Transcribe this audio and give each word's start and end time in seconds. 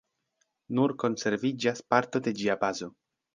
Nur 0.79 0.93
konserviĝas 1.03 1.83
parto 1.95 2.23
de 2.29 2.35
ĝia 2.41 2.57
bazo. 2.65 2.91